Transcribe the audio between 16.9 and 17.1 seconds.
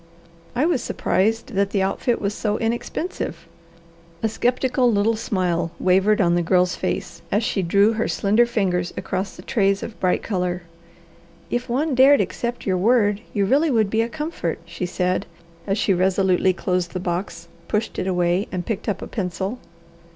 the